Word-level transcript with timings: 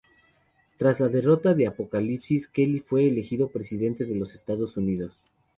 Tras 0.77 0.99
la 0.99 1.09
derrota 1.09 1.53
de 1.53 1.67
Apocalipsis, 1.67 2.47
Kelly 2.47 2.79
fue 2.79 3.07
elegido 3.07 3.49
Presidente 3.51 4.03
de 4.05 4.15
los 4.15 4.33
Estados 4.33 4.75
Unidos. 4.75 5.19